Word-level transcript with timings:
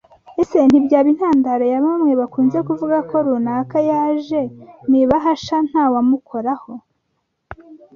Ese 0.41 0.57
ntibyaba 0.67 1.07
intandaro 1.13 1.65
ya 1.73 1.79
bamwe 1.85 2.11
bakunze 2.21 2.57
kuvuga 2.67 2.97
ko 3.09 3.15
runaka 3.25 3.77
yaje 3.91 4.41
mu 4.87 4.95
ibahasha 5.03 5.55
nta 5.69 5.83
wamukoraho 5.93 6.71